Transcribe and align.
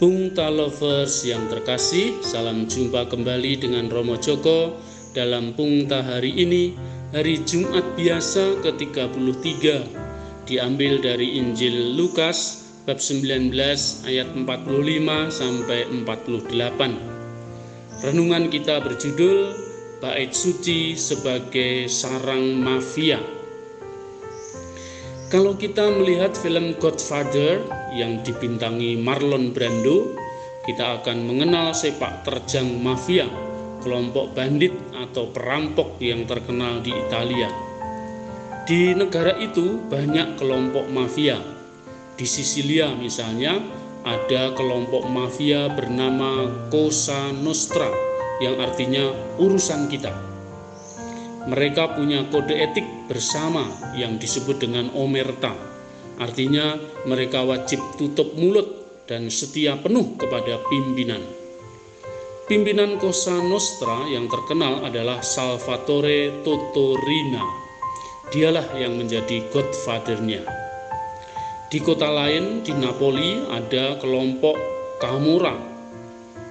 Bungta 0.00 0.48
Lovers 0.48 1.28
yang 1.28 1.52
terkasih, 1.52 2.24
salam 2.24 2.64
jumpa 2.64 3.04
kembali 3.12 3.60
dengan 3.60 3.92
Romo 3.92 4.16
Joko 4.16 4.80
dalam 5.12 5.52
Pungta 5.52 6.00
hari 6.00 6.40
ini, 6.40 6.72
hari 7.12 7.44
Jumat 7.44 7.84
biasa 8.00 8.64
ke-33, 8.64 9.60
diambil 10.48 11.04
dari 11.04 11.36
Injil 11.36 12.00
Lukas 12.00 12.64
bab 12.88 12.96
19 12.96 13.52
ayat 14.08 14.32
45 14.32 14.48
sampai 15.28 15.84
48. 15.92 18.00
Renungan 18.00 18.48
kita 18.48 18.80
berjudul 18.80 19.52
Bait 20.00 20.32
Suci 20.32 20.96
sebagai 20.96 21.92
Sarang 21.92 22.56
Mafia. 22.56 23.20
Kalau 25.30 25.54
kita 25.54 25.86
melihat 25.94 26.34
film 26.34 26.74
Godfather 26.82 27.62
yang 27.94 28.18
dibintangi 28.26 28.98
Marlon 28.98 29.54
Brando, 29.54 30.10
kita 30.66 30.98
akan 30.98 31.22
mengenal 31.22 31.70
sepak 31.70 32.26
terjang 32.26 32.66
mafia, 32.82 33.30
kelompok 33.78 34.34
bandit 34.34 34.74
atau 34.90 35.30
perampok 35.30 36.02
yang 36.02 36.26
terkenal 36.26 36.82
di 36.82 36.90
Italia. 36.90 37.46
Di 38.66 38.90
negara 38.90 39.38
itu 39.38 39.78
banyak 39.86 40.34
kelompok 40.34 40.90
mafia. 40.90 41.38
Di 42.18 42.26
Sisilia 42.26 42.90
misalnya 42.98 43.62
ada 44.02 44.50
kelompok 44.58 45.06
mafia 45.06 45.70
bernama 45.70 46.50
Cosa 46.74 47.30
Nostra 47.30 47.86
yang 48.42 48.58
artinya 48.58 49.14
urusan 49.38 49.86
kita 49.86 50.29
mereka 51.48 51.96
punya 51.96 52.28
kode 52.28 52.52
etik 52.52 52.84
bersama 53.08 53.64
yang 53.96 54.20
disebut 54.20 54.60
dengan 54.60 54.92
omerta. 54.92 55.56
Artinya 56.20 56.76
mereka 57.08 57.40
wajib 57.40 57.80
tutup 57.96 58.36
mulut 58.36 58.68
dan 59.08 59.32
setia 59.32 59.80
penuh 59.80 60.20
kepada 60.20 60.60
pimpinan. 60.68 61.24
Pimpinan 62.44 62.98
Cosa 62.98 63.38
Nostra 63.40 64.10
yang 64.10 64.26
terkenal 64.26 64.84
adalah 64.84 65.22
Salvatore 65.22 66.44
Totorina. 66.44 67.46
Dialah 68.28 68.76
yang 68.76 68.98
menjadi 68.98 69.48
godfathernya. 69.48 70.44
Di 71.70 71.78
kota 71.78 72.10
lain, 72.10 72.66
di 72.66 72.74
Napoli, 72.74 73.46
ada 73.48 73.94
kelompok 74.02 74.58
Camorra 74.98 75.69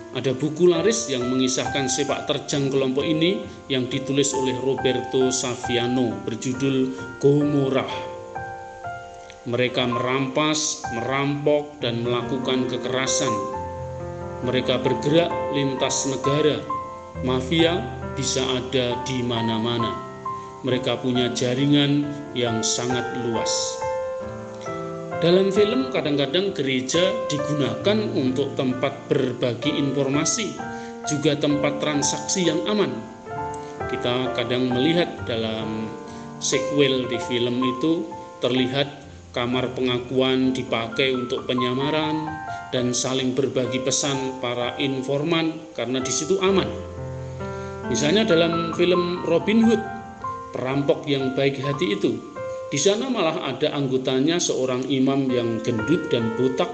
ada 0.10 0.34
buku 0.34 0.66
laris 0.66 1.06
yang 1.06 1.30
mengisahkan 1.30 1.86
sepak 1.86 2.26
terjang 2.26 2.74
kelompok 2.74 3.06
ini 3.06 3.46
yang 3.70 3.86
ditulis 3.86 4.34
oleh 4.34 4.58
Roberto 4.58 5.30
Saviano 5.30 6.18
berjudul 6.26 6.98
Gomorrah. 7.22 7.94
Mereka 9.46 9.86
merampas, 9.86 10.82
merampok, 10.98 11.78
dan 11.78 12.02
melakukan 12.02 12.66
kekerasan. 12.70 13.34
Mereka 14.46 14.82
bergerak 14.82 15.30
lintas 15.54 16.10
negara. 16.10 16.58
Mafia 17.22 17.78
bisa 18.18 18.42
ada 18.46 18.98
di 19.06 19.22
mana-mana. 19.22 19.94
Mereka 20.66 21.06
punya 21.06 21.32
jaringan 21.32 22.04
yang 22.34 22.66
sangat 22.66 23.06
luas. 23.26 23.89
Dalam 25.20 25.52
film 25.52 25.92
kadang-kadang 25.92 26.56
gereja 26.56 27.12
digunakan 27.28 28.08
untuk 28.16 28.56
tempat 28.56 28.96
berbagi 29.12 29.68
informasi, 29.68 30.56
juga 31.12 31.36
tempat 31.36 31.84
transaksi 31.84 32.48
yang 32.48 32.64
aman. 32.72 32.88
Kita 33.92 34.32
kadang 34.32 34.72
melihat 34.72 35.28
dalam 35.28 35.92
sequel 36.40 37.04
di 37.12 37.20
film 37.28 37.60
itu 37.60 38.08
terlihat 38.40 38.88
kamar 39.36 39.68
pengakuan 39.76 40.56
dipakai 40.56 41.12
untuk 41.12 41.44
penyamaran 41.52 42.32
dan 42.72 42.96
saling 42.96 43.36
berbagi 43.36 43.84
pesan 43.84 44.40
para 44.40 44.72
informan 44.80 45.52
karena 45.76 46.00
di 46.00 46.16
situ 46.16 46.40
aman. 46.40 46.72
Misalnya 47.92 48.24
dalam 48.24 48.72
film 48.72 49.28
Robin 49.28 49.68
Hood, 49.68 49.84
perampok 50.56 51.04
yang 51.12 51.36
baik 51.36 51.60
hati 51.60 52.00
itu 52.00 52.29
di 52.70 52.78
sana 52.78 53.10
malah 53.10 53.50
ada 53.50 53.74
anggotanya 53.74 54.38
seorang 54.38 54.86
imam 54.86 55.26
yang 55.34 55.58
gendut 55.66 56.06
dan 56.14 56.38
botak. 56.38 56.70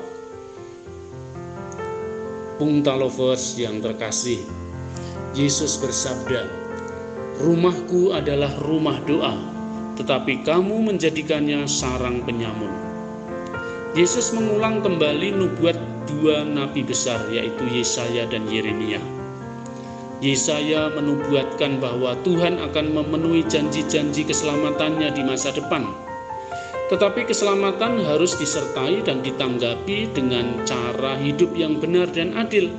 Pungta 2.60 2.96
lovers 2.96 3.56
yang 3.56 3.80
terkasih, 3.80 4.44
Yesus 5.36 5.80
bersabda, 5.80 6.48
Rumahku 7.40 8.16
adalah 8.16 8.52
rumah 8.64 9.00
doa, 9.08 9.36
tetapi 9.96 10.44
kamu 10.44 10.88
menjadikannya 10.92 11.68
sarang 11.68 12.24
penyamun. 12.24 12.72
Yesus 13.96 14.36
mengulang 14.36 14.84
kembali 14.84 15.32
nubuat 15.32 15.80
dua 16.08 16.44
nabi 16.44 16.84
besar 16.84 17.24
yaitu 17.32 17.64
Yesaya 17.72 18.28
dan 18.28 18.44
Yeremia. 18.52 19.15
Yesaya 20.26 20.90
menubuatkan 20.90 21.78
bahwa 21.78 22.18
Tuhan 22.26 22.58
akan 22.58 22.98
memenuhi 22.98 23.46
janji-janji 23.46 24.26
keselamatannya 24.26 25.14
di 25.14 25.22
masa 25.22 25.54
depan. 25.54 25.86
Tetapi 26.90 27.30
keselamatan 27.30 28.02
harus 28.02 28.34
disertai 28.34 29.06
dan 29.06 29.22
ditanggapi 29.22 30.10
dengan 30.18 30.66
cara 30.66 31.14
hidup 31.22 31.54
yang 31.54 31.78
benar 31.78 32.10
dan 32.10 32.34
adil. 32.34 32.74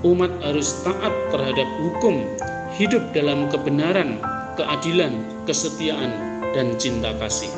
Umat 0.00 0.32
harus 0.40 0.80
taat 0.80 1.12
terhadap 1.28 1.68
hukum, 1.84 2.24
hidup 2.72 3.04
dalam 3.12 3.52
kebenaran, 3.52 4.16
keadilan, 4.56 5.28
kesetiaan, 5.44 6.40
dan 6.56 6.72
cinta 6.80 7.12
kasih. 7.20 7.52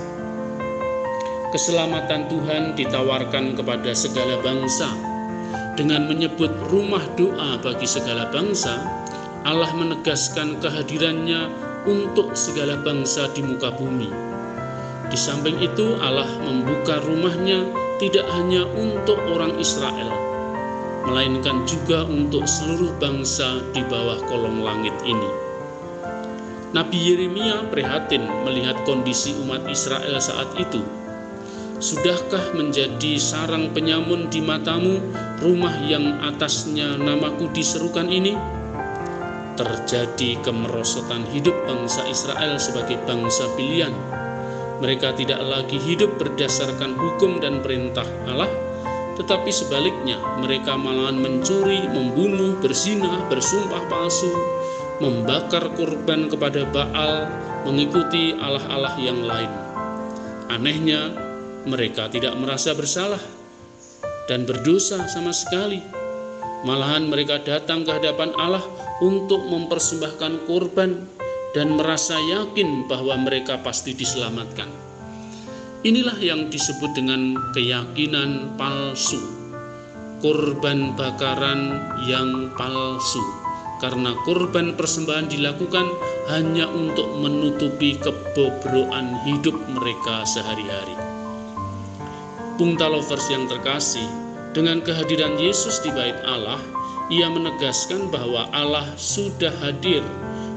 Keselamatan 1.54 2.26
Tuhan 2.26 2.74
ditawarkan 2.74 3.54
kepada 3.54 3.94
segala 3.94 4.42
bangsa, 4.42 5.13
dengan 5.74 6.06
menyebut 6.06 6.50
rumah 6.70 7.02
doa 7.18 7.58
bagi 7.58 7.86
segala 7.86 8.30
bangsa, 8.30 8.78
Allah 9.44 9.70
menegaskan 9.74 10.62
kehadirannya 10.62 11.50
untuk 11.84 12.32
segala 12.32 12.80
bangsa 12.80 13.28
di 13.34 13.42
muka 13.44 13.74
bumi. 13.74 14.08
Di 15.12 15.18
samping 15.18 15.60
itu, 15.60 15.98
Allah 16.00 16.30
membuka 16.40 17.02
rumahnya 17.04 17.68
tidak 18.00 18.24
hanya 18.32 18.64
untuk 18.74 19.20
orang 19.30 19.54
Israel, 19.60 20.10
melainkan 21.04 21.66
juga 21.68 22.08
untuk 22.08 22.48
seluruh 22.48 22.94
bangsa 22.96 23.60
di 23.76 23.84
bawah 23.84 24.18
kolong 24.30 24.64
langit 24.64 24.96
ini. 25.04 25.30
Nabi 26.74 26.98
Yeremia 26.98 27.70
prihatin 27.70 28.26
melihat 28.42 28.74
kondisi 28.82 29.30
umat 29.46 29.62
Israel 29.70 30.18
saat 30.18 30.50
itu 30.58 30.82
Sudahkah 31.84 32.56
menjadi 32.56 33.20
sarang 33.20 33.68
penyamun 33.76 34.32
di 34.32 34.40
matamu 34.40 35.04
rumah 35.44 35.76
yang 35.84 36.16
atasnya 36.24 36.96
namaku 36.96 37.52
diserukan 37.52 38.08
ini? 38.08 38.32
Terjadi 39.60 40.40
kemerosotan 40.40 41.28
hidup 41.28 41.52
bangsa 41.68 42.08
Israel 42.08 42.56
sebagai 42.56 42.96
bangsa 43.04 43.52
pilihan. 43.52 43.92
Mereka 44.80 45.12
tidak 45.20 45.44
lagi 45.44 45.76
hidup 45.76 46.16
berdasarkan 46.16 46.96
hukum 46.96 47.44
dan 47.44 47.60
perintah 47.60 48.08
Allah, 48.32 48.48
tetapi 49.20 49.52
sebaliknya 49.52 50.16
mereka 50.40 50.80
malahan 50.80 51.20
mencuri, 51.20 51.84
membunuh, 51.84 52.56
berzina, 52.64 53.28
bersumpah 53.28 53.84
palsu, 53.92 54.32
membakar 55.04 55.68
kurban 55.76 56.32
kepada 56.32 56.64
Baal, 56.64 57.28
mengikuti 57.68 58.32
allah-allah 58.40 58.96
yang 58.96 59.20
lain. 59.20 59.52
Anehnya, 60.48 61.23
mereka 61.64 62.12
tidak 62.12 62.36
merasa 62.36 62.76
bersalah 62.76 63.20
dan 64.28 64.44
berdosa 64.48 65.04
sama 65.08 65.32
sekali. 65.32 65.80
Malahan 66.64 67.12
mereka 67.12 67.44
datang 67.44 67.84
ke 67.84 67.92
hadapan 67.92 68.32
Allah 68.40 68.64
untuk 69.04 69.44
mempersembahkan 69.44 70.48
korban 70.48 71.04
dan 71.52 71.76
merasa 71.76 72.16
yakin 72.16 72.88
bahwa 72.88 73.20
mereka 73.20 73.60
pasti 73.60 73.92
diselamatkan. 73.92 74.68
Inilah 75.84 76.16
yang 76.16 76.48
disebut 76.48 76.96
dengan 76.96 77.36
keyakinan 77.52 78.56
palsu, 78.56 79.20
korban 80.24 80.96
bakaran 80.96 81.92
yang 82.08 82.48
palsu, 82.56 83.20
karena 83.84 84.16
korban 84.24 84.72
persembahan 84.72 85.28
dilakukan 85.28 85.84
hanya 86.32 86.64
untuk 86.72 87.04
menutupi 87.20 88.00
kebobrokan 88.00 89.20
hidup 89.28 89.60
mereka 89.68 90.24
sehari-hari. 90.24 91.13
Pungta 92.54 92.86
lovers 92.86 93.26
yang 93.34 93.50
terkasih, 93.50 94.06
dengan 94.54 94.78
kehadiran 94.78 95.34
Yesus 95.42 95.82
di 95.82 95.90
bait 95.90 96.14
Allah, 96.22 96.62
ia 97.10 97.26
menegaskan 97.26 98.14
bahwa 98.14 98.46
Allah 98.54 98.86
sudah 98.94 99.50
hadir 99.58 100.06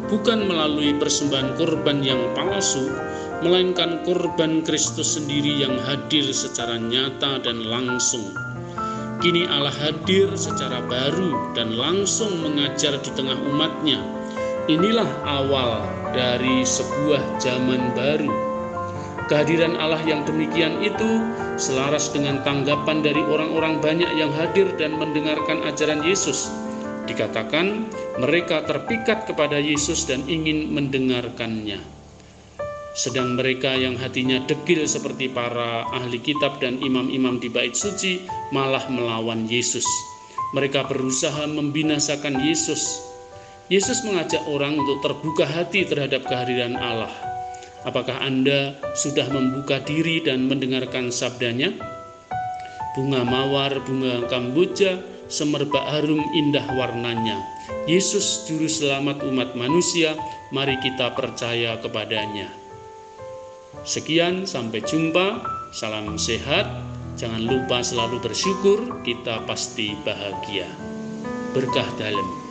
bukan 0.06 0.46
melalui 0.46 0.94
persembahan 0.96 1.58
korban 1.58 2.06
yang 2.06 2.22
palsu, 2.38 2.94
melainkan 3.42 4.06
korban 4.06 4.62
Kristus 4.62 5.18
sendiri 5.18 5.58
yang 5.58 5.82
hadir 5.90 6.30
secara 6.30 6.78
nyata 6.78 7.42
dan 7.42 7.66
langsung. 7.66 8.30
Kini 9.18 9.50
Allah 9.50 9.74
hadir 9.74 10.30
secara 10.38 10.86
baru 10.86 11.58
dan 11.58 11.74
langsung 11.74 12.46
mengajar 12.46 13.02
di 13.02 13.10
tengah 13.18 13.42
umatnya. 13.50 13.98
Inilah 14.70 15.10
awal 15.26 15.82
dari 16.14 16.62
sebuah 16.62 17.42
zaman 17.42 17.98
baru. 17.98 18.47
Kehadiran 19.28 19.76
Allah 19.76 20.00
yang 20.08 20.24
demikian 20.24 20.80
itu 20.80 21.20
selaras 21.60 22.08
dengan 22.16 22.40
tanggapan 22.48 23.04
dari 23.04 23.20
orang-orang 23.20 23.84
banyak 23.84 24.08
yang 24.16 24.32
hadir 24.32 24.72
dan 24.80 24.96
mendengarkan 24.96 25.68
ajaran 25.68 26.00
Yesus. 26.00 26.48
Dikatakan 27.12 27.92
mereka 28.24 28.64
terpikat 28.64 29.28
kepada 29.28 29.60
Yesus 29.60 30.08
dan 30.08 30.24
ingin 30.32 30.72
mendengarkannya. 30.72 31.84
Sedang 32.96 33.36
mereka 33.36 33.76
yang 33.76 34.00
hatinya 34.00 34.40
degil 34.48 34.88
seperti 34.88 35.28
para 35.28 35.84
ahli 35.92 36.24
kitab 36.24 36.64
dan 36.64 36.80
imam-imam 36.80 37.36
di 37.36 37.52
bait 37.52 37.76
suci 37.76 38.24
malah 38.56 38.88
melawan 38.88 39.44
Yesus. 39.44 39.86
Mereka 40.56 40.88
berusaha 40.88 41.52
membinasakan 41.52 42.48
Yesus. 42.48 43.04
Yesus 43.68 44.08
mengajak 44.08 44.48
orang 44.48 44.80
untuk 44.80 45.04
terbuka 45.04 45.44
hati 45.44 45.84
terhadap 45.84 46.24
kehadiran 46.24 46.80
Allah 46.80 47.37
Apakah 47.86 48.18
Anda 48.24 48.74
sudah 48.98 49.30
membuka 49.30 49.78
diri 49.86 50.24
dan 50.24 50.50
mendengarkan 50.50 51.14
sabdanya? 51.14 51.76
Bunga 52.98 53.22
mawar, 53.22 53.78
bunga 53.86 54.26
kamboja, 54.26 54.98
semerbak 55.30 55.86
harum 55.86 56.24
indah 56.34 56.66
warnanya. 56.74 57.38
Yesus 57.86 58.50
juru 58.50 58.66
selamat 58.66 59.22
umat 59.28 59.54
manusia, 59.54 60.18
mari 60.50 60.80
kita 60.82 61.14
percaya 61.14 61.78
kepadanya. 61.78 62.50
Sekian, 63.86 64.50
sampai 64.50 64.82
jumpa. 64.82 65.46
Salam 65.76 66.18
sehat. 66.18 66.66
Jangan 67.18 67.44
lupa 67.46 67.86
selalu 67.86 68.22
bersyukur, 68.24 69.02
kita 69.06 69.46
pasti 69.46 69.94
bahagia. 70.02 70.70
Berkah 71.54 71.88
dalam. 71.98 72.47